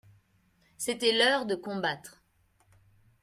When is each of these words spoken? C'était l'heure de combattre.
C'était 0.79 1.11
l'heure 1.15 1.45
de 1.45 1.53
combattre. 1.53 2.23